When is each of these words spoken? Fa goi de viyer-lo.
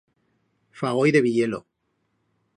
Fa 0.79 0.93
goi 0.95 1.13
de 1.17 1.21
viyer-lo. 1.27 1.61